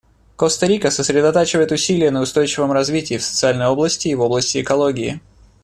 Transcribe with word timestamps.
Коста-Рика 0.35 0.89
сосредоточивает 0.89 1.71
усилия 1.71 2.09
на 2.09 2.21
устойчивом 2.21 2.71
развитии 2.71 3.17
в 3.19 3.23
социальной 3.23 3.67
области 3.67 4.07
и 4.07 4.15
в 4.15 4.21
области 4.21 4.59
экологии. 4.59 5.21